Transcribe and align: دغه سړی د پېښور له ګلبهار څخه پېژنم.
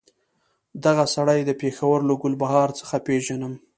دغه 0.85 1.03
سړی 1.15 1.39
د 1.45 1.51
پېښور 1.61 1.99
له 2.09 2.13
ګلبهار 2.21 2.69
څخه 2.79 2.95
پېژنم. 3.07 3.53